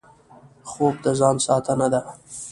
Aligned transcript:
خوب 0.69 0.95
د 1.03 1.07
ځان 1.19 1.35
ساتنه 1.45 1.87
ده 1.93 2.01